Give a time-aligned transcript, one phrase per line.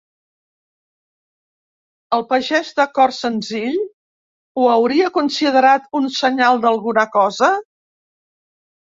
[2.17, 3.79] El pagès de cor senzill,
[4.57, 7.55] ¿ho hauria considerat un senyal d'alguna cosa?